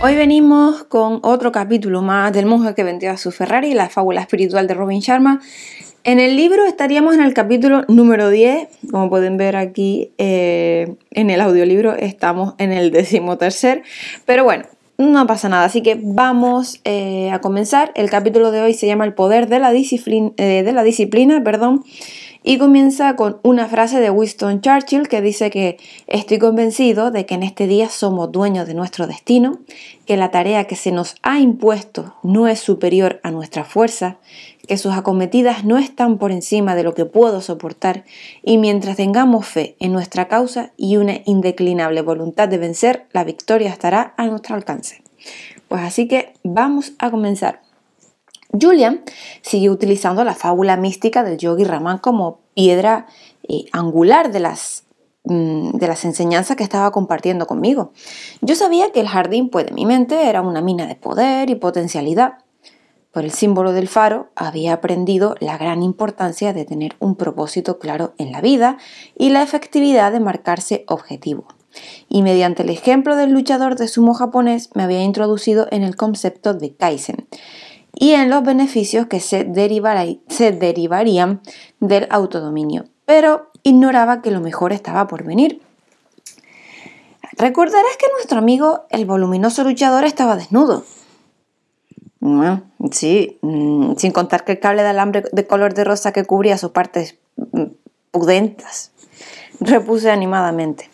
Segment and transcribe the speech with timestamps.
[0.00, 4.20] Hoy venimos con otro capítulo más del monje que vendió a su Ferrari, la fábula
[4.20, 5.40] espiritual de Robin Sharma.
[6.04, 11.30] En el libro estaríamos en el capítulo número 10, como pueden ver aquí eh, en
[11.30, 13.82] el audiolibro estamos en el decimotercer,
[14.24, 14.66] pero bueno,
[14.98, 17.90] no pasa nada, así que vamos eh, a comenzar.
[17.96, 21.42] El capítulo de hoy se llama El poder de la disciplina, eh, de la disciplina
[21.42, 21.84] perdón,
[22.42, 27.34] y comienza con una frase de Winston Churchill que dice que estoy convencido de que
[27.34, 29.58] en este día somos dueños de nuestro destino,
[30.06, 34.18] que la tarea que se nos ha impuesto no es superior a nuestra fuerza,
[34.66, 38.04] que sus acometidas no están por encima de lo que puedo soportar
[38.42, 43.70] y mientras tengamos fe en nuestra causa y una indeclinable voluntad de vencer, la victoria
[43.70, 45.02] estará a nuestro alcance.
[45.68, 47.67] Pues así que vamos a comenzar.
[48.52, 49.02] Julian
[49.42, 53.06] sigue utilizando la fábula mística del yogi Raman como piedra
[53.46, 54.84] eh, angular de las,
[55.24, 57.92] mm, de las enseñanzas que estaba compartiendo conmigo.
[58.40, 61.56] Yo sabía que el jardín pues, de mi mente era una mina de poder y
[61.56, 62.38] potencialidad.
[63.12, 68.14] Por el símbolo del faro había aprendido la gran importancia de tener un propósito claro
[68.18, 68.76] en la vida
[69.16, 71.46] y la efectividad de marcarse objetivo.
[72.08, 76.54] Y mediante el ejemplo del luchador de sumo japonés me había introducido en el concepto
[76.54, 77.28] de Kaizen,
[78.00, 81.40] y en los beneficios que se, derivarían
[81.80, 85.60] del autodominio, pero ignoraba que lo mejor estaba por venir.
[87.32, 90.84] Recordarás que nuestro amigo, el voluminoso luchador, estaba desnudo.
[92.92, 96.56] sí, mm, sin contar que el cable de alambre de color de rosa que cubría
[96.56, 97.64] sus partes mm,
[98.12, 98.92] pudentas.
[99.58, 100.88] Repuse animadamente.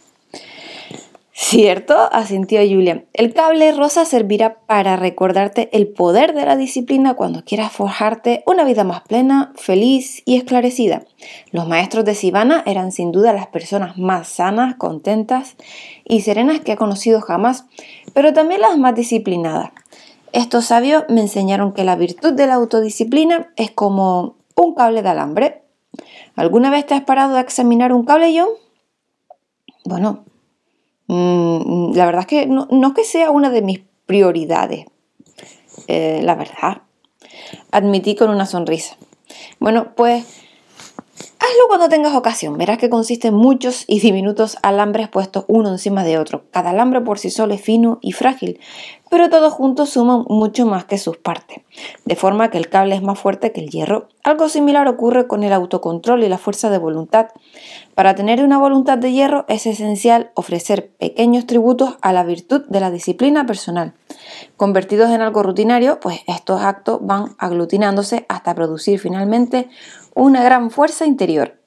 [1.36, 3.06] Cierto, asintió Julia.
[3.12, 8.62] El cable rosa servirá para recordarte el poder de la disciplina cuando quieras forjarte una
[8.62, 11.02] vida más plena, feliz y esclarecida.
[11.50, 15.56] Los maestros de Sivana eran sin duda las personas más sanas, contentas
[16.04, 17.66] y serenas que he conocido jamás,
[18.12, 19.70] pero también las más disciplinadas.
[20.30, 25.08] Estos sabios me enseñaron que la virtud de la autodisciplina es como un cable de
[25.08, 25.62] alambre.
[26.36, 28.50] ¿Alguna vez te has parado a examinar un cable, John?
[29.84, 30.24] Bueno,
[31.06, 34.86] Mm, la verdad es que no, no, que sea una de mis prioridades,
[35.88, 36.82] eh, la verdad.
[37.70, 38.96] Admití con una sonrisa.
[39.58, 40.43] Bueno, pues
[41.38, 42.56] hazlo cuando tengas ocasión.
[42.56, 46.44] Verás que consiste en muchos y diminutos alambres puestos uno encima de otro.
[46.50, 48.58] Cada alambre por sí solo es fino y frágil,
[49.10, 51.58] pero todos juntos suman mucho más que sus partes,
[52.04, 54.08] de forma que el cable es más fuerte que el hierro.
[54.24, 57.28] Algo similar ocurre con el autocontrol y la fuerza de voluntad.
[57.94, 62.80] Para tener una voluntad de hierro es esencial ofrecer pequeños tributos a la virtud de
[62.80, 63.94] la disciplina personal.
[64.56, 69.68] Convertidos en algo rutinario, pues estos actos van aglutinándose hasta producir finalmente
[70.14, 71.60] una gran fuerza interior.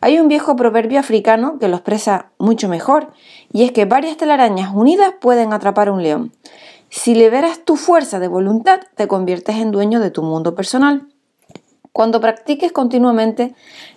[0.00, 3.12] Hay un viejo proverbio africano que lo expresa mucho mejor,
[3.52, 6.32] y es que varias telarañas unidas pueden atrapar un león.
[6.88, 11.06] Si liberas tu fuerza de voluntad, te conviertes en dueño de tu mundo personal.
[11.92, 13.54] Cuando practiques continuamente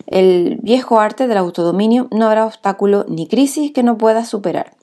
[0.07, 4.75] el viejo arte del autodominio, no habrá obstáculo ni crisis que no puedas superar.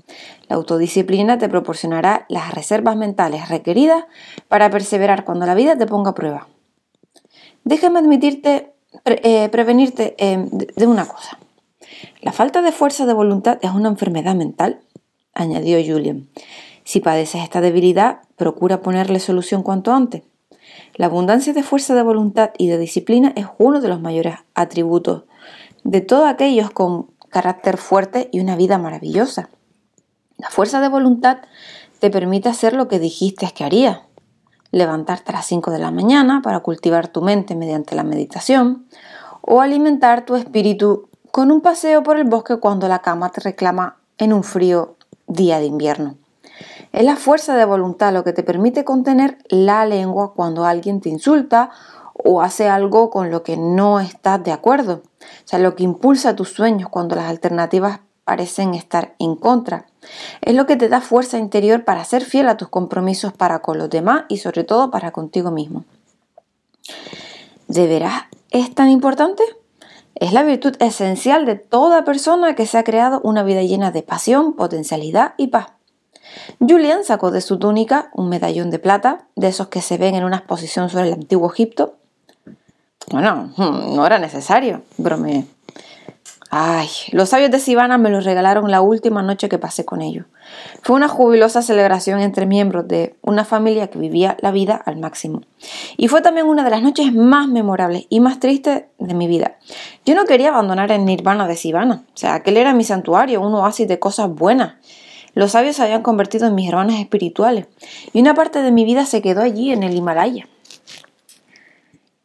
[0.48, 4.04] La autodisciplina te proporcionará las reservas mentales requeridas
[4.48, 6.48] para perseverar cuando la vida te ponga a prueba.
[7.64, 8.75] Déjame admitirte,
[9.05, 11.39] eh, prevenirte eh, de una cosa.
[12.23, 14.81] La falta de fuerza de voluntad es una enfermedad mental,
[15.34, 16.28] añadió Julian.
[16.84, 20.23] Si padeces esta debilidad, procura ponerle solución cuanto antes.
[20.95, 25.25] La abundancia de fuerza de voluntad y de disciplina es uno de los mayores atributos
[25.84, 29.50] de todos aquellos con carácter fuerte y una vida maravillosa.
[30.37, 31.39] La fuerza de voluntad
[32.00, 34.00] te permite hacer lo que dijiste que harías.
[34.72, 38.86] Levantarte a las 5 de la mañana para cultivar tu mente mediante la meditación
[39.42, 43.97] o alimentar tu espíritu con un paseo por el bosque cuando la cama te reclama
[44.19, 46.16] en un frío día de invierno.
[46.92, 51.08] Es la fuerza de voluntad lo que te permite contener la lengua cuando alguien te
[51.08, 51.70] insulta
[52.14, 55.02] o hace algo con lo que no estás de acuerdo.
[55.20, 59.87] O sea, lo que impulsa tus sueños cuando las alternativas parecen estar en contra.
[60.41, 63.79] Es lo que te da fuerza interior para ser fiel a tus compromisos para con
[63.79, 65.85] los demás y sobre todo para contigo mismo.
[67.69, 69.43] ¿De veras es tan importante?
[70.14, 74.02] Es la virtud esencial de toda persona que se ha creado una vida llena de
[74.02, 75.69] pasión, potencialidad y paz.
[76.61, 80.25] Julian sacó de su túnica un medallón de plata, de esos que se ven en
[80.25, 81.94] una exposición sobre el antiguo Egipto.
[83.11, 85.47] Bueno, hmm, no era necesario, bromeé.
[86.52, 90.26] Ay, los sabios de Sivana me los regalaron la última noche que pasé con ellos.
[90.82, 95.43] Fue una jubilosa celebración entre miembros de una familia que vivía la vida al máximo.
[95.97, 99.58] Y fue también una de las noches más memorables y más tristes de mi vida.
[100.05, 102.02] Yo no quería abandonar el nirvana de Sivana.
[102.12, 104.75] O sea, aquel era mi santuario, un oasis de cosas buenas.
[105.35, 107.69] Los sabios se habían convertido en mis hermanos espirituales
[108.12, 110.49] y una parte de mi vida se quedó allí en el Himalaya.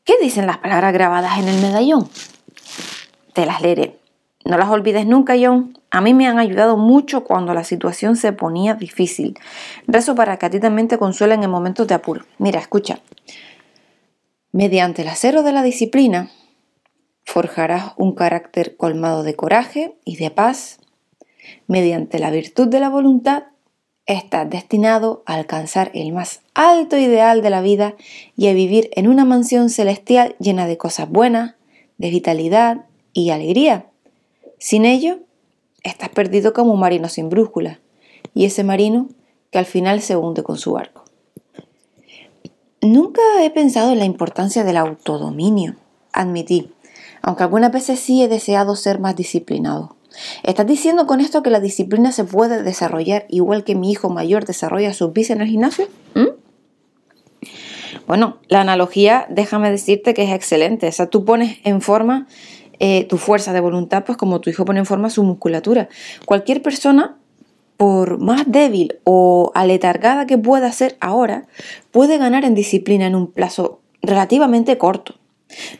[0.03, 2.09] ¿Qué dicen las palabras grabadas en el medallón?
[3.33, 4.04] Te las leeré.
[4.45, 5.77] No las olvides nunca, John.
[5.89, 9.39] A mí me han ayudado mucho cuando la situación se ponía difícil.
[9.87, 12.25] Rezo para que a ti también te consuelen en momentos de apuro.
[12.37, 12.99] Mira, escucha.
[14.51, 16.29] Mediante el acero de la disciplina,
[17.23, 20.79] forjarás un carácter colmado de coraje y de paz.
[21.65, 23.45] Mediante la virtud de la voluntad,
[24.05, 27.95] estás destinado a alcanzar el más alto ideal de la vida
[28.37, 31.55] y a vivir en una mansión celestial llena de cosas buenas,
[31.97, 33.87] de vitalidad y alegría.
[34.65, 35.19] Sin ello,
[35.83, 37.81] estás perdido como un marino sin brújula,
[38.33, 39.09] y ese marino
[39.51, 41.05] que al final se hunde con su barco.
[42.81, 45.75] Nunca he pensado en la importancia del autodominio,
[46.11, 46.71] admití,
[47.21, 49.97] aunque algunas veces sí he deseado ser más disciplinado.
[50.41, 54.45] ¿Estás diciendo con esto que la disciplina se puede desarrollar igual que mi hijo mayor
[54.45, 55.87] desarrolla sus bis en el gimnasio?
[56.15, 56.29] ¿Mm?
[58.07, 60.87] Bueno, la analogía, déjame decirte que es excelente.
[60.87, 62.27] O sea, tú pones en forma
[62.79, 65.89] eh, tu fuerza de voluntad, pues como tu hijo pone en forma su musculatura.
[66.25, 67.17] Cualquier persona,
[67.77, 71.47] por más débil o aletargada que pueda ser ahora,
[71.91, 75.15] puede ganar en disciplina en un plazo relativamente corto.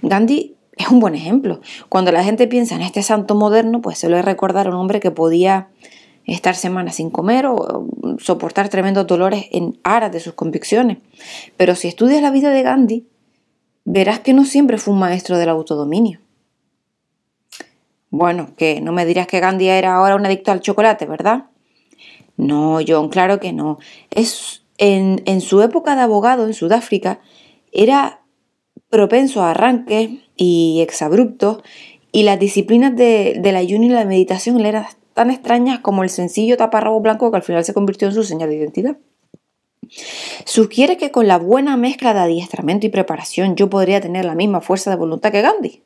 [0.01, 1.61] Gandhi es un buen ejemplo.
[1.89, 4.75] Cuando la gente piensa en este santo moderno, pues se lo he recordar a un
[4.75, 5.69] hombre que podía
[6.25, 7.87] estar semanas sin comer o
[8.19, 10.97] soportar tremendos dolores en aras de sus convicciones.
[11.55, 13.07] Pero si estudias la vida de Gandhi,
[13.85, 16.19] verás que no siempre fue un maestro del autodominio.
[18.17, 21.47] Bueno, que no me dirás que Gandhi era ahora un adicto al chocolate, ¿verdad?
[22.37, 23.77] No, John, claro que no.
[24.09, 27.19] Es, en, su época de abogado en Sudáfrica,
[27.73, 28.21] era
[28.89, 31.61] propenso a arranques y exabruptos,
[32.13, 36.09] y las disciplinas de, del ayuno y la meditación le eran tan extrañas como el
[36.09, 38.97] sencillo taparrabo blanco que al final se convirtió en su señal de identidad.
[40.45, 44.61] Sugiere que con la buena mezcla de adiestramiento y preparación yo podría tener la misma
[44.61, 45.83] fuerza de voluntad que Gandhi.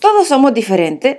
[0.00, 1.18] Todos somos diferentes.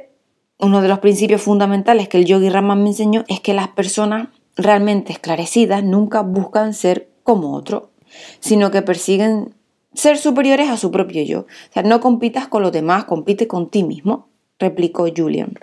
[0.58, 4.30] Uno de los principios fundamentales que el yogi Raman me enseñó es que las personas
[4.56, 7.92] realmente esclarecidas nunca buscan ser como otro,
[8.40, 9.56] sino que persiguen
[9.94, 11.40] ser superiores a su propio yo.
[11.42, 14.28] O sea, no compitas con los demás, compite con ti mismo,
[14.60, 15.54] replicó Julian.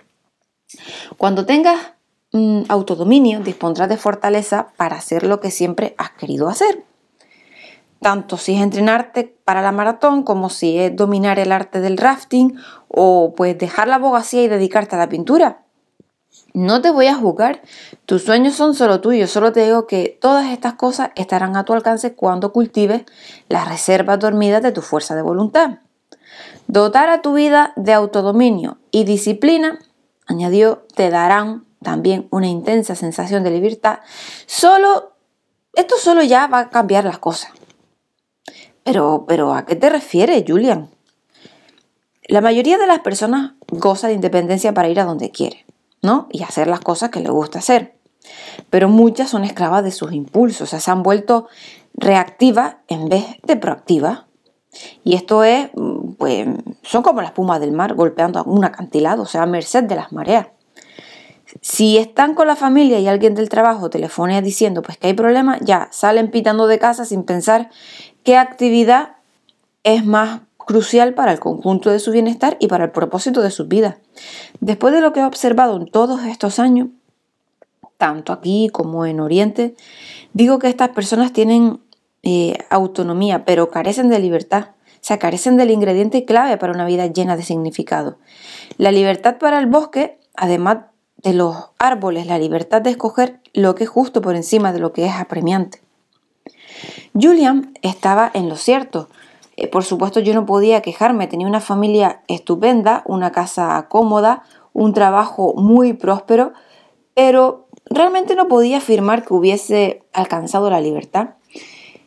[1.17, 1.93] Cuando tengas
[2.33, 6.83] mm, autodominio, dispondrás de fortaleza para hacer lo que siempre has querido hacer
[8.01, 12.57] tanto si es entrenarte para la maratón como si es dominar el arte del rafting
[12.87, 15.63] o pues dejar la abogacía y dedicarte a la pintura.
[16.53, 17.61] No te voy a juzgar,
[18.05, 21.73] tus sueños son solo tuyos, solo te digo que todas estas cosas estarán a tu
[21.73, 23.03] alcance cuando cultives
[23.47, 25.79] las reservas dormidas de tu fuerza de voluntad.
[26.67, 29.79] Dotar a tu vida de autodominio y disciplina,
[30.25, 33.99] añadió, te darán también una intensa sensación de libertad.
[34.45, 35.13] Solo,
[35.73, 37.51] esto solo ya va a cambiar las cosas.
[39.27, 40.89] Pero, ¿a qué te refieres, Julian?
[42.27, 45.65] La mayoría de las personas goza de independencia para ir a donde quiere,
[46.01, 46.27] ¿no?
[46.31, 47.95] Y hacer las cosas que le gusta hacer.
[48.69, 51.47] Pero muchas son esclavas de sus impulsos, o sea, se han vuelto
[51.93, 54.23] reactivas en vez de proactivas.
[55.03, 55.69] Y esto es,
[56.17, 56.47] pues,
[56.83, 60.11] son como las pumas del mar golpeando un acantilado, o sea, a merced de las
[60.11, 60.47] mareas.
[61.61, 65.59] Si están con la familia y alguien del trabajo telefonea diciendo pues que hay problemas,
[65.61, 67.69] ya salen pitando de casa sin pensar
[68.27, 69.11] qué actividad
[69.85, 73.67] es más crucial para el conjunto de su bienestar y para el propósito de su
[73.67, 73.99] vida.
[74.59, 76.89] Después de lo que he observado en todos estos años,
[77.97, 79.75] tanto aquí como en Oriente,
[80.33, 81.79] digo que estas personas tienen
[82.21, 84.71] eh, autonomía, pero carecen de libertad.
[84.95, 88.17] O sea, carecen del ingrediente clave para una vida llena de significado.
[88.77, 90.79] La libertad para el bosque, además
[91.15, 94.91] de los árboles, la libertad de escoger lo que es justo por encima de lo
[94.91, 95.86] que es apremiante.
[97.13, 99.09] Julian estaba en lo cierto.
[99.55, 104.43] Eh, por supuesto yo no podía quejarme, tenía una familia estupenda, una casa cómoda,
[104.73, 106.53] un trabajo muy próspero,
[107.15, 111.29] pero realmente no podía afirmar que hubiese alcanzado la libertad.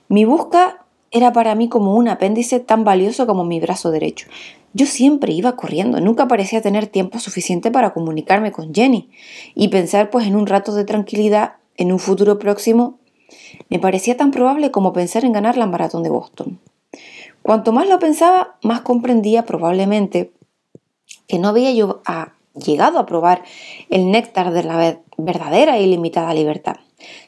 [0.08, 4.28] Mi busca era para mí como un apéndice tan valioso como mi brazo derecho.
[4.72, 9.10] Yo siempre iba corriendo, nunca parecía tener tiempo suficiente para comunicarme con Jenny
[9.56, 12.99] y pensar pues en un rato de tranquilidad en un futuro próximo
[13.68, 16.58] me parecía tan probable como pensar en ganar la maratón de Boston.
[17.42, 20.32] Cuanto más lo pensaba, más comprendía probablemente
[21.26, 22.02] que no había yo
[22.54, 23.42] llegado a probar
[23.88, 26.76] el néctar de la verdadera e ilimitada libertad.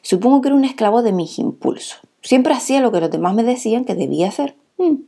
[0.01, 2.01] Supongo que era un esclavo de mis impulsos.
[2.21, 4.55] Siempre hacía lo que los demás me decían que debía hacer.
[4.77, 5.03] Hmm.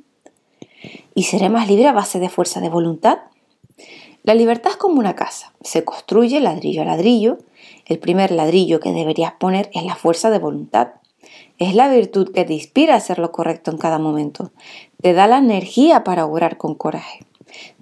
[1.14, 3.20] ¿Y seré más libre a base de fuerza de voluntad?
[4.25, 5.53] La libertad es como una casa.
[5.62, 7.38] Se construye ladrillo a ladrillo
[7.86, 10.94] El primer ladrillo que deberías poner es la fuerza de voluntad.
[11.60, 14.51] Es la virtud que te inspira a hacer lo correcto en cada momento.
[15.00, 17.20] Te da la energía para obrar con coraje.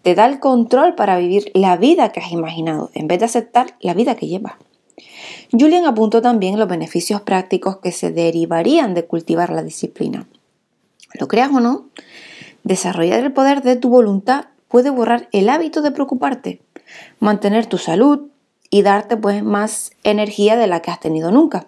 [0.02, 3.78] Te da el control para vivir la vida que has imaginado, en vez de aceptar
[3.80, 4.56] la vida que llevas.
[5.58, 10.28] Julian apuntó también los beneficios prácticos que se derivarían de cultivar la disciplina.
[11.14, 11.88] Lo creas o no,
[12.64, 16.60] desarrollar el poder de tu voluntad puede borrar el hábito de preocuparte,
[17.20, 18.30] mantener tu salud
[18.72, 21.68] y darte pues más energía de la que has tenido nunca.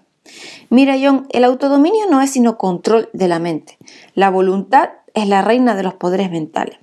[0.71, 3.77] Mira John, el autodominio no es sino control de la mente.
[4.15, 6.79] La voluntad es la reina de los poderes mentales.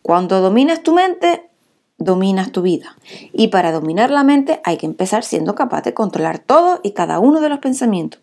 [0.00, 1.50] Cuando dominas tu mente,
[1.96, 2.96] dominas tu vida.
[3.32, 7.18] Y para dominar la mente hay que empezar siendo capaz de controlar todo y cada
[7.18, 8.20] uno de los pensamientos.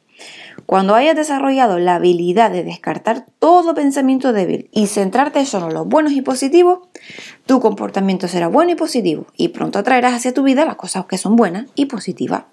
[0.65, 5.87] Cuando hayas desarrollado la habilidad de descartar todo pensamiento débil y centrarte solo en los
[5.87, 6.79] buenos y positivos,
[7.45, 11.17] tu comportamiento será bueno y positivo y pronto atraerás hacia tu vida las cosas que
[11.17, 12.45] son buenas y positivas.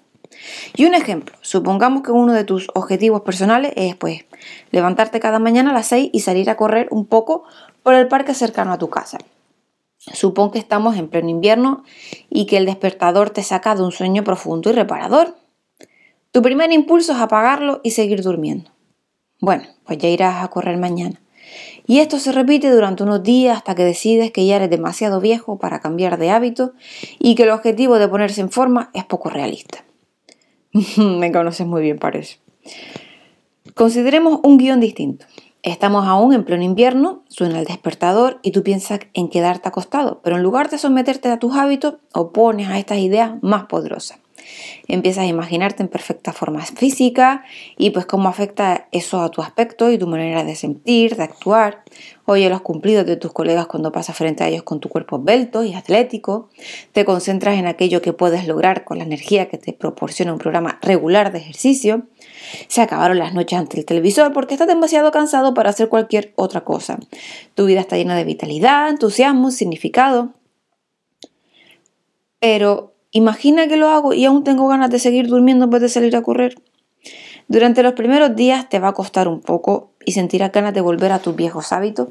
[0.75, 4.25] Y un ejemplo, supongamos que uno de tus objetivos personales es pues
[4.71, 7.43] levantarte cada mañana a las 6 y salir a correr un poco
[7.81, 9.17] por el parque cercano a tu casa.
[9.97, 11.83] Supón que estamos en pleno invierno
[12.29, 15.35] y que el despertador te saca de un sueño profundo y reparador.
[16.33, 18.71] Tu primer impulso es apagarlo y seguir durmiendo.
[19.39, 21.21] Bueno, pues ya irás a correr mañana.
[21.85, 25.59] Y esto se repite durante unos días hasta que decides que ya eres demasiado viejo
[25.59, 26.73] para cambiar de hábito
[27.19, 29.85] y que el objetivo de ponerse en forma es poco realista.
[30.97, 32.39] Me conoces muy bien, parece.
[33.75, 35.27] Consideremos un guion distinto.
[35.61, 40.37] Estamos aún en pleno invierno, suena el despertador y tú piensas en quedarte acostado, pero
[40.37, 44.22] en lugar de someterte a tus hábitos, opones a estas ideas más poderosas.
[44.87, 47.43] Empiezas a imaginarte en perfecta forma física
[47.77, 51.83] y pues cómo afecta eso a tu aspecto y tu manera de sentir, de actuar.
[52.25, 55.63] Oye los cumplidos de tus colegas cuando pasas frente a ellos con tu cuerpo esbelto
[55.63, 56.49] y atlético.
[56.91, 60.79] Te concentras en aquello que puedes lograr con la energía que te proporciona un programa
[60.81, 62.03] regular de ejercicio.
[62.67, 66.61] Se acabaron las noches ante el televisor porque estás demasiado cansado para hacer cualquier otra
[66.61, 66.99] cosa.
[67.55, 70.33] Tu vida está llena de vitalidad, entusiasmo, significado.
[72.39, 75.89] Pero imagina que lo hago y aún tengo ganas de seguir durmiendo en vez de
[75.89, 76.55] salir a correr.
[77.47, 81.11] Durante los primeros días te va a costar un poco y sentirás ganas de volver
[81.11, 82.09] a tus viejos hábitos.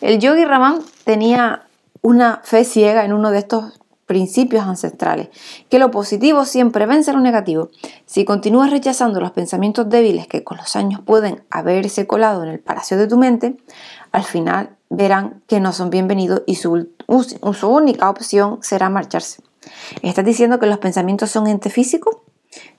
[0.00, 1.64] El yogi Raman tenía
[2.00, 5.28] una fe ciega en uno de estos principios ancestrales,
[5.70, 7.70] que lo positivo siempre vence lo negativo.
[8.04, 12.60] Si continúas rechazando los pensamientos débiles que con los años pueden haberse colado en el
[12.60, 13.56] palacio de tu mente,
[14.12, 16.86] al final verán que no son bienvenidos y su
[17.66, 19.43] única opción será marcharse.
[20.02, 22.24] ¿Estás diciendo que los pensamientos son ente físico?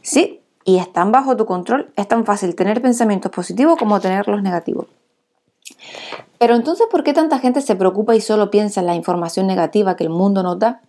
[0.02, 1.92] Sí, y están bajo tu control.
[1.96, 4.88] Es tan fácil tener pensamientos positivos como tenerlos negativos.
[6.38, 9.96] Pero entonces, ¿por qué tanta gente se preocupa y solo piensa en la información negativa
[9.96, 10.82] que el mundo nos da?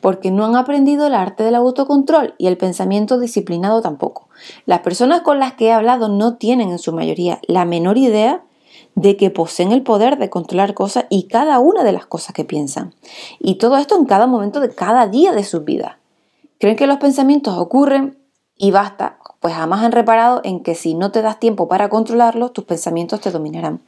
[0.00, 4.28] porque no han aprendido el arte del autocontrol y el pensamiento disciplinado tampoco.
[4.66, 8.42] Las personas con las que he hablado no tienen en su mayoría la menor idea
[9.00, 12.44] de que poseen el poder de controlar cosas y cada una de las cosas que
[12.44, 12.94] piensan.
[13.38, 15.98] Y todo esto en cada momento de cada día de su vida.
[16.58, 18.18] Creen que los pensamientos ocurren
[18.56, 22.52] y basta, pues jamás han reparado en que si no te das tiempo para controlarlos,
[22.52, 23.80] tus pensamientos te dominarán.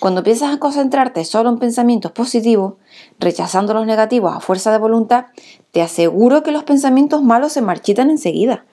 [0.00, 2.74] Cuando empiezas a concentrarte solo en pensamientos positivos,
[3.18, 5.26] rechazando los negativos a fuerza de voluntad,
[5.72, 8.64] te aseguro que los pensamientos malos se marchitan enseguida.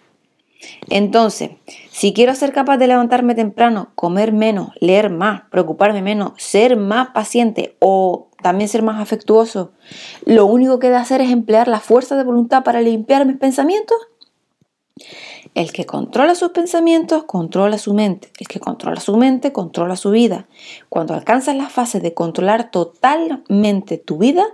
[0.90, 1.52] Entonces,
[1.92, 7.10] si quiero ser capaz de levantarme temprano, comer menos, leer más, preocuparme menos, ser más
[7.10, 9.72] paciente o también ser más afectuoso,
[10.26, 13.38] lo único que he de hacer es emplear la fuerza de voluntad para limpiar mis
[13.38, 13.98] pensamientos
[15.56, 18.30] el que controla sus pensamientos, controla su mente.
[18.40, 20.48] El que controla su mente, controla su vida.
[20.90, 24.46] Cuando alcanzas la fase de controlar totalmente tu vida,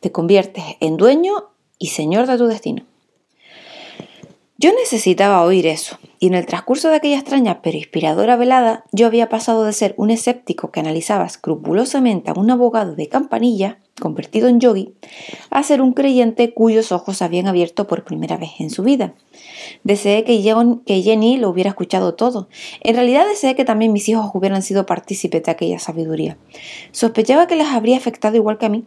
[0.00, 2.84] te conviertes en dueño y señor de tu destino.
[4.62, 9.06] Yo necesitaba oír eso, y en el transcurso de aquella extraña pero inspiradora velada, yo
[9.06, 14.48] había pasado de ser un escéptico que analizaba escrupulosamente a un abogado de campanilla, convertido
[14.48, 14.92] en yogi,
[15.48, 19.14] a ser un creyente cuyos ojos habían abierto por primera vez en su vida.
[19.82, 20.42] Deseé que,
[20.84, 22.50] que Jenny lo hubiera escuchado todo.
[22.82, 26.36] En realidad deseé que también mis hijos hubieran sido partícipes de aquella sabiduría.
[26.92, 28.84] Sospechaba que les habría afectado igual que a mí.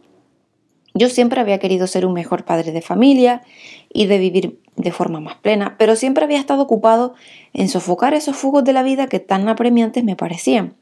[0.95, 3.41] Yo siempre había querido ser un mejor padre de familia
[3.93, 7.13] y de vivir de forma más plena, pero siempre había estado ocupado
[7.53, 10.73] en sofocar esos fugos de la vida que tan apremiantes me parecían.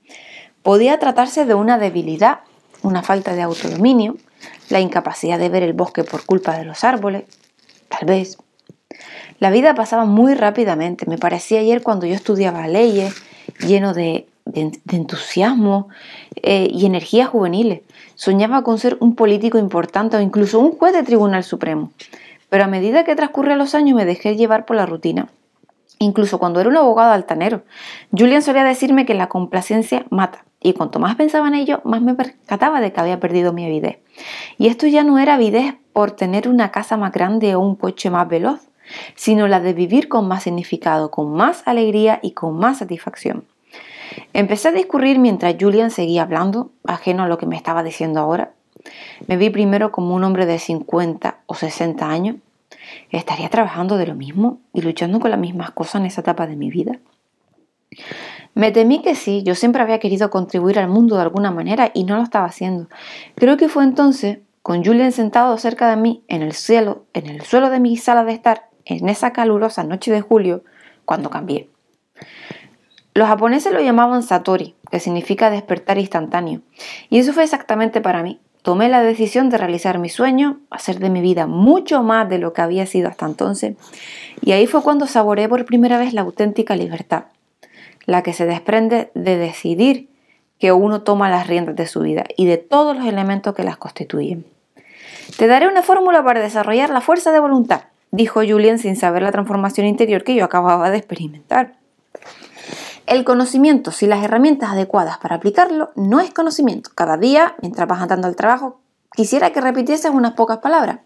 [0.63, 2.39] Podía tratarse de una debilidad,
[2.82, 4.15] una falta de autodominio,
[4.70, 7.25] la incapacidad de ver el bosque por culpa de los árboles,
[7.89, 8.38] tal vez.
[9.39, 13.13] La vida pasaba muy rápidamente, me parecía ayer cuando yo estudiaba leyes,
[13.60, 15.88] lleno de, entusiasmo
[16.36, 17.82] eh, y energías juveniles.
[18.15, 21.91] Soñaba con ser un político importante o incluso un juez de Tribunal Supremo
[22.51, 25.29] pero a medida que transcurrían los años me dejé llevar por la rutina.
[26.00, 27.63] Incluso cuando era un abogado altanero,
[28.12, 32.13] Julian solía decirme que la complacencia mata, y cuanto más pensaba en ello, más me
[32.13, 34.00] percataba de que había perdido mi avidez.
[34.58, 38.10] Y esto ya no era avidez por tener una casa más grande o un coche
[38.10, 38.60] más veloz,
[39.15, 43.46] sino la de vivir con más significado, con más alegría y con más satisfacción.
[44.34, 48.51] Empecé a discurrir mientras Julian seguía hablando, ajeno a lo que me estaba diciendo ahora.
[49.28, 52.38] Me vi primero como un hombre de 50 o 60 años.
[53.10, 56.56] ¿Estaría trabajando de lo mismo y luchando con las mismas cosas en esa etapa de
[56.56, 57.00] mi vida?
[58.54, 62.04] Me temí que sí, yo siempre había querido contribuir al mundo de alguna manera y
[62.04, 62.88] no lo estaba haciendo.
[63.36, 66.54] Creo que fue entonces, con Julian sentado cerca de mí, en el
[67.14, 70.64] en el suelo de mi sala de estar, en esa calurosa noche de julio,
[71.06, 71.70] cuando cambié.
[73.14, 76.62] Los japoneses lo llamaban Satori, que significa despertar instantáneo,
[77.10, 78.40] y eso fue exactamente para mí.
[78.62, 82.53] Tomé la decisión de realizar mi sueño, hacer de mi vida mucho más de lo
[82.53, 83.75] que había sido hasta entonces,
[84.41, 87.25] y ahí fue cuando saboreé por primera vez la auténtica libertad,
[88.06, 90.10] la que se desprende de decidir
[90.60, 93.77] que uno toma las riendas de su vida y de todos los elementos que las
[93.77, 94.46] constituyen.
[95.38, 99.32] Te daré una fórmula para desarrollar la fuerza de voluntad, dijo Julian sin saber la
[99.32, 101.81] transformación interior que yo acababa de experimentar.
[103.12, 106.91] El conocimiento sin las herramientas adecuadas para aplicarlo no es conocimiento.
[106.96, 108.80] Cada día, mientras vas andando al trabajo,
[109.13, 111.00] quisiera que repitieses unas pocas palabras.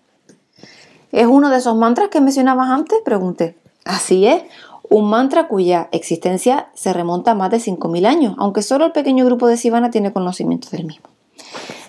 [1.12, 3.00] ¿Es uno de esos mantras que mencionabas antes?
[3.04, 3.58] Pregunté.
[3.86, 4.44] Así es,
[4.88, 9.26] un mantra cuya existencia se remonta a más de 5.000 años, aunque solo el pequeño
[9.26, 11.08] grupo de Sivana tiene conocimiento del mismo.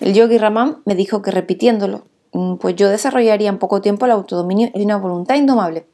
[0.01, 2.05] El yogi Raman me dijo que repitiéndolo
[2.37, 5.87] Mm, pues yo desarrollaría en poco tiempo el autodominio y una voluntad indomable.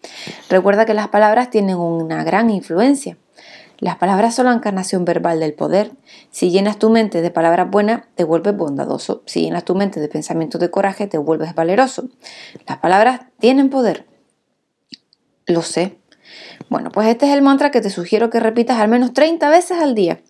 [0.49, 3.17] Recuerda que las palabras tienen una gran influencia.
[3.83, 5.91] Las palabras son la encarnación verbal del poder.
[6.31, 9.25] Si llenas tu mente de palabras buenas, te vuelves bondadoso.
[9.27, 12.09] Si llenas tu mente de pensamientos de coraje, te vuelves valeroso.
[12.69, 14.07] Las palabras tienen poder.
[15.47, 15.99] Lo sé.
[16.71, 19.81] Bueno, pues este es el mantra que te sugiero que repitas al menos 30 veces
[19.81, 20.23] al día.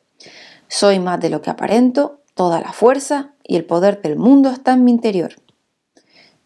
[0.68, 4.72] Soy más de lo que aparento, toda la fuerza y el poder del mundo está
[4.72, 5.35] en mi interior.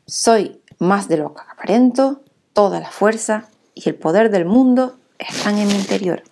[0.06, 5.56] Soy más de lo que aparento, toda la fuerza y el poder del mundo están
[5.58, 6.24] en mi interior.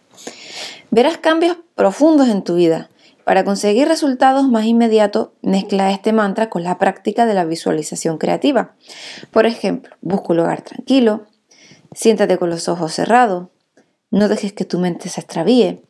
[0.95, 2.89] Verás cambios profundos en tu vida.
[3.25, 8.77] Para conseguir resultados más inmediatos, mezcla este mantra con la práctica de la visualización creativa.
[9.33, 11.27] Por ejemplo, busca un lugar tranquilo,
[11.93, 13.49] siéntate con los ojos cerrados,
[14.13, 15.83] no dejes que tu mente se extravíe,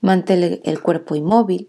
[0.00, 1.68] mantén el cuerpo inmóvil,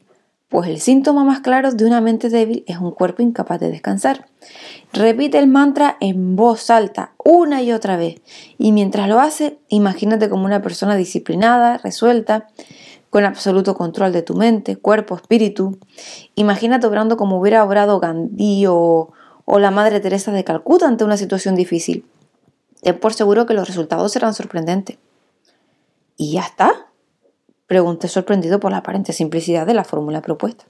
[0.54, 4.28] pues el síntoma más claro de una mente débil es un cuerpo incapaz de descansar.
[4.94, 8.22] Repite el mantra en voz alta una y otra vez
[8.60, 12.50] y mientras lo hace, imagínate como una persona disciplinada, resuelta,
[13.10, 15.80] con absoluto control de tu mente, cuerpo, espíritu.
[16.36, 19.12] Imagínate obrando como hubiera obrado Gandhi o,
[19.48, 22.06] la Madre Teresa de Calcuta ante una situación difícil.
[22.84, 25.00] Ten por seguro que los resultados serán sorprendentes.
[26.16, 26.93] Y ya está.
[27.74, 30.66] Pregunté sorprendido por la aparente simplicidad de la fórmula propuesta.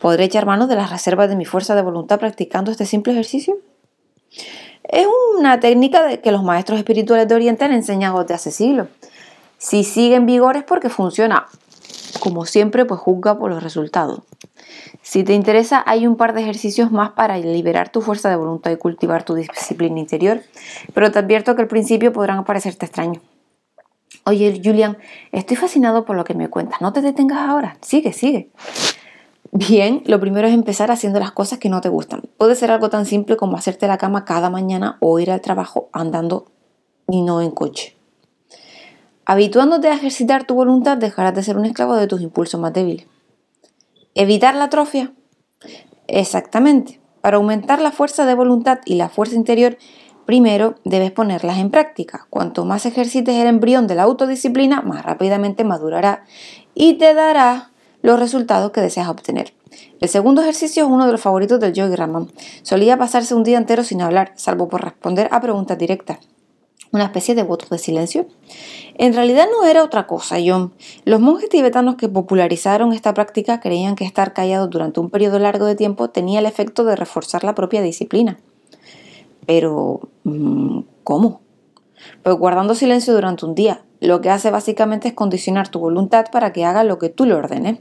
[0.00, 3.58] ¿Podré echar mano de las reservas de mi fuerza de voluntad practicando este simple ejercicio?
[4.82, 5.06] Es
[5.38, 8.88] una técnica que los maestros espirituales de Oriente han enseñado desde hace siglos.
[9.56, 11.46] Si sigue en vigor es porque funciona.
[12.18, 14.22] Como siempre, pues juzga por los resultados.
[15.00, 18.72] Si te interesa, hay un par de ejercicios más para liberar tu fuerza de voluntad
[18.72, 20.42] y cultivar tu disciplina interior,
[20.92, 23.22] pero te advierto que al principio podrán parecerte extraños.
[24.24, 24.98] Oye, Julian,
[25.32, 26.80] estoy fascinado por lo que me cuentas.
[26.80, 27.76] No te detengas ahora.
[27.80, 28.50] Sigue, sigue.
[29.50, 32.22] Bien, lo primero es empezar haciendo las cosas que no te gustan.
[32.38, 35.90] Puede ser algo tan simple como hacerte la cama cada mañana o ir al trabajo
[35.92, 36.46] andando
[37.08, 37.96] y no en coche.
[39.26, 43.06] Habituándote a ejercitar tu voluntad, dejarás de ser un esclavo de tus impulsos más débiles.
[44.14, 45.12] Evitar la atrofia.
[46.06, 47.00] Exactamente.
[47.20, 49.76] Para aumentar la fuerza de voluntad y la fuerza interior,
[50.26, 52.26] Primero, debes ponerlas en práctica.
[52.30, 56.24] Cuanto más ejercites el embrión de la autodisciplina, más rápidamente madurará
[56.74, 57.70] y te dará
[58.02, 59.54] los resultados que deseas obtener.
[60.00, 62.30] El segundo ejercicio es uno de los favoritos del Yogi Raman.
[62.62, 66.18] Solía pasarse un día entero sin hablar, salvo por responder a preguntas directas.
[66.92, 68.26] Una especie de voto de silencio.
[68.96, 70.74] En realidad no era otra cosa, John.
[71.04, 75.64] Los monjes tibetanos que popularizaron esta práctica creían que estar callados durante un periodo largo
[75.64, 78.38] de tiempo tenía el efecto de reforzar la propia disciplina.
[79.46, 81.40] Pero, mm, ¿cómo?
[82.22, 83.84] Pues guardando silencio durante un día.
[84.00, 87.34] Lo que hace básicamente es condicionar tu voluntad para que haga lo que tú le
[87.34, 87.78] ordenes.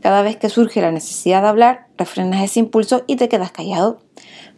[0.00, 3.98] Cada vez que surge la necesidad de hablar, refrenas ese impulso y te quedas callado.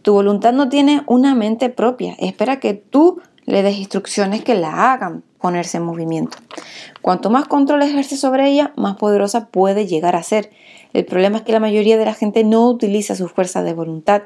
[0.03, 2.15] Tu voluntad no tiene una mente propia.
[2.21, 6.39] Espera que tú le des instrucciones que la hagan ponerse en movimiento.
[7.03, 10.51] Cuanto más control ejerce sobre ella, más poderosa puede llegar a ser.
[10.93, 14.23] El problema es que la mayoría de la gente no utiliza su fuerza de voluntad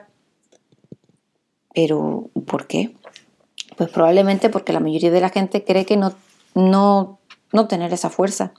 [1.75, 2.95] pero, ¿por qué?
[3.77, 6.15] Pues probablemente porque la mayoría de la gente cree que no,
[6.55, 7.19] no,
[7.53, 8.53] no tener esa fuerza.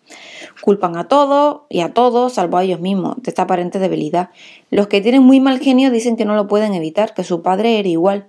[0.61, 4.29] Culpan a todos y a todos, salvo a ellos mismos, de esta aparente debilidad.
[4.69, 7.79] Los que tienen muy mal genio dicen que no lo pueden evitar, que su padre
[7.79, 8.27] era igual.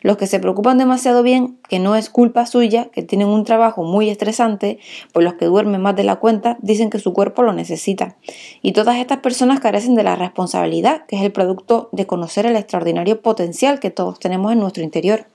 [0.00, 3.82] Los que se preocupan demasiado bien, que no es culpa suya, que tienen un trabajo
[3.82, 4.78] muy estresante,
[5.12, 8.16] pues los que duermen más de la cuenta dicen que su cuerpo lo necesita.
[8.62, 12.56] Y todas estas personas carecen de la responsabilidad, que es el producto de conocer el
[12.56, 15.26] extraordinario potencial que todos tenemos en nuestro interior.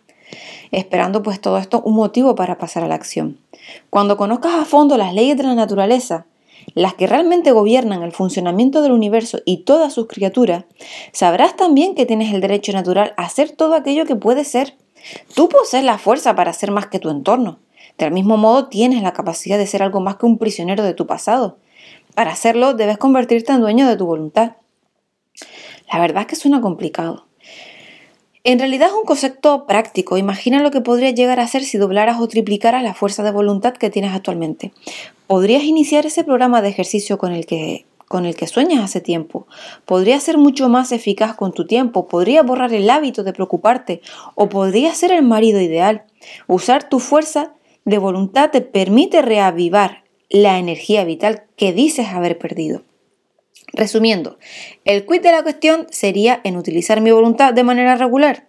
[0.71, 3.37] Esperando pues todo esto un motivo para pasar a la acción.
[3.89, 6.25] Cuando conozcas a fondo las leyes de la naturaleza,
[6.73, 10.65] las que realmente gobiernan el funcionamiento del universo y todas sus criaturas,
[11.11, 14.77] sabrás también que tienes el derecho natural a hacer todo aquello que puedes ser.
[15.35, 17.59] Tú posees la fuerza para ser más que tu entorno.
[17.97, 21.05] Del mismo modo, tienes la capacidad de ser algo más que un prisionero de tu
[21.05, 21.57] pasado.
[22.15, 24.53] Para hacerlo, debes convertirte en dueño de tu voluntad.
[25.91, 27.27] La verdad es que suena complicado.
[28.45, 30.17] En realidad es un concepto práctico.
[30.17, 33.71] Imagina lo que podrías llegar a hacer si doblaras o triplicaras la fuerza de voluntad
[33.73, 34.73] que tienes actualmente.
[35.27, 39.47] Podrías iniciar ese programa de ejercicio con el que con el que sueñas hace tiempo.
[39.85, 44.01] Podrías ser mucho más eficaz con tu tiempo, podrías borrar el hábito de preocuparte
[44.35, 46.03] o podrías ser el marido ideal.
[46.45, 47.53] Usar tu fuerza
[47.85, 52.83] de voluntad te permite reavivar la energía vital que dices haber perdido.
[53.73, 54.37] Resumiendo,
[54.85, 58.47] el quid de la cuestión sería en utilizar mi voluntad de manera regular.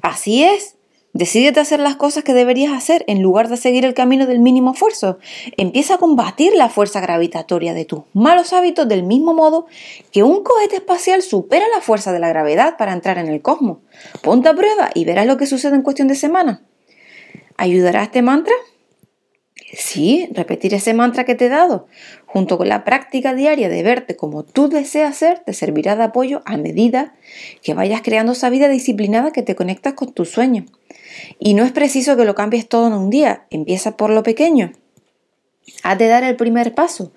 [0.00, 0.76] Así es,
[1.12, 4.38] decídete a hacer las cosas que deberías hacer en lugar de seguir el camino del
[4.38, 5.18] mínimo esfuerzo.
[5.58, 9.66] Empieza a combatir la fuerza gravitatoria de tus malos hábitos del mismo modo
[10.10, 13.78] que un cohete espacial supera la fuerza de la gravedad para entrar en el cosmos.
[14.22, 16.60] Ponte a prueba y verás lo que sucede en cuestión de semanas.
[17.58, 18.54] ¿Ayudará este mantra?
[19.78, 21.86] Sí, repetir ese mantra que te he dado,
[22.24, 26.40] junto con la práctica diaria de verte como tú deseas ser, te servirá de apoyo
[26.46, 27.14] a medida
[27.62, 30.64] que vayas creando esa vida disciplinada que te conectas con tus sueños.
[31.38, 34.72] Y no es preciso que lo cambies todo en un día, empieza por lo pequeño.
[35.82, 37.12] Haz de dar el primer paso.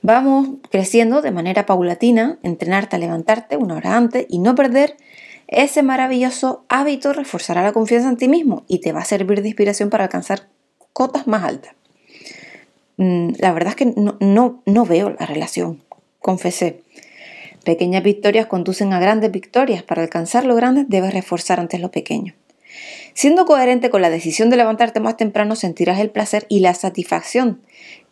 [0.00, 4.96] Vamos creciendo de manera paulatina, entrenarte a levantarte una hora antes y no perder
[5.48, 9.48] ese maravilloso hábito reforzará la confianza en ti mismo y te va a servir de
[9.48, 10.48] inspiración para alcanzar
[10.92, 11.74] cotas más altas.
[12.96, 15.82] Mm, la verdad es que no, no, veo la relación,
[16.20, 16.82] confesé.
[17.64, 19.82] Pequeñas victorias conducen a grandes victorias.
[19.82, 22.34] Para alcanzar lo grande debes reforzar antes lo pequeño.
[23.14, 27.62] Siendo coherente con la decisión de levantarte más temprano, sentirás el placer y la satisfacción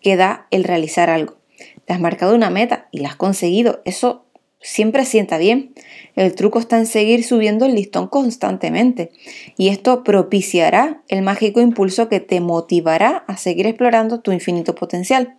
[0.01, 1.37] que da el realizar algo.
[1.85, 3.81] Te has marcado una meta y la has conseguido.
[3.85, 4.24] Eso
[4.65, 5.75] siempre sienta bien.
[6.17, 9.13] El truco está en seguir subiendo el listón constantemente
[9.59, 15.37] y esto propiciará el mágico impulso que te motivará a seguir explorando tu infinito potencial.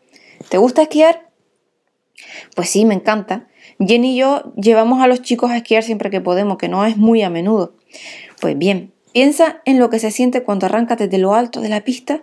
[0.50, 1.30] ¿Te gusta esquiar?
[2.56, 3.48] Pues sí, me encanta.
[3.80, 6.96] Jenny y yo llevamos a los chicos a esquiar siempre que podemos, que no es
[6.96, 7.74] muy a menudo.
[8.40, 11.84] Pues bien, piensa en lo que se siente cuando arrancas desde lo alto de la
[11.84, 12.22] pista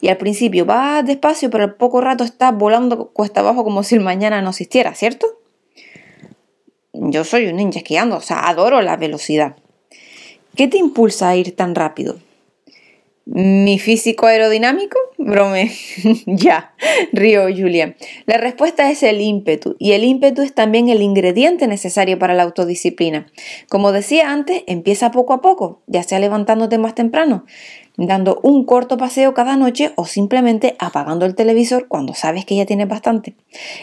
[0.00, 3.94] y al principio vas despacio, pero al poco rato estás volando cuesta abajo como si
[3.94, 5.39] el mañana no existiera, ¿cierto?
[7.08, 9.56] Yo soy un ninja esquiando, o sea, adoro la velocidad.
[10.54, 12.18] ¿Qué te impulsa a ir tan rápido?
[13.24, 14.98] ¿Mi físico aerodinámico?
[15.22, 15.70] Brome.
[16.26, 16.72] ya,
[17.12, 17.94] río Julia.
[18.24, 22.44] La respuesta es el ímpetu, y el ímpetu es también el ingrediente necesario para la
[22.44, 23.26] autodisciplina.
[23.68, 27.44] Como decía antes, empieza poco a poco, ya sea levantándote más temprano,
[27.98, 32.64] dando un corto paseo cada noche o simplemente apagando el televisor cuando sabes que ya
[32.64, 33.34] tienes bastante.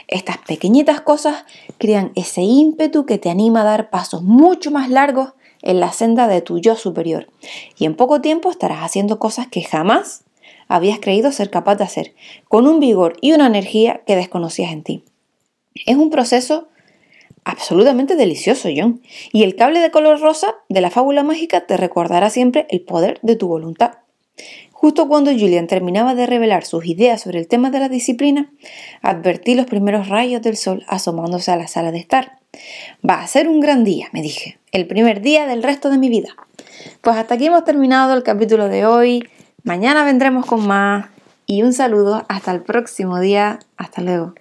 [0.08, 1.46] Estas pequeñitas cosas
[1.78, 6.28] crean ese ímpetu que te anima a dar pasos mucho más largos en la senda
[6.28, 7.28] de tu yo superior.
[7.78, 10.24] Y en poco tiempo estarás haciendo cosas que jamás
[10.68, 12.14] habías creído ser capaz de hacer,
[12.48, 15.04] con un vigor y una energía que desconocías en ti.
[15.86, 16.68] Es un proceso
[17.44, 19.02] absolutamente delicioso, John.
[19.32, 23.20] Y el cable de color rosa de la fábula mágica te recordará siempre el poder
[23.22, 24.00] de tu voluntad.
[24.72, 28.52] Justo cuando Julian terminaba de revelar sus ideas sobre el tema de la disciplina,
[29.02, 32.38] advertí los primeros rayos del sol asomándose a la sala de estar.
[33.08, 36.10] Va a ser un gran día, me dije, el primer día del resto de mi
[36.10, 36.36] vida.
[37.02, 39.28] Pues hasta aquí hemos terminado el capítulo de hoy.
[39.68, 41.08] Mañana vendremos con más
[41.46, 43.60] y un saludo hasta el próximo día.
[43.76, 44.34] Hasta luego.